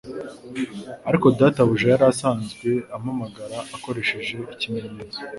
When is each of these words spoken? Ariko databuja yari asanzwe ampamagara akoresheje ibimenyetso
Ariko 1.09 1.25
databuja 1.39 1.85
yari 1.93 2.05
asanzwe 2.13 2.69
ampamagara 2.95 3.57
akoresheje 3.75 4.29
ibimenyetso 4.65 5.19